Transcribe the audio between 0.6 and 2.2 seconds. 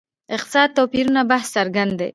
توپیرونو بحث څرګند دی.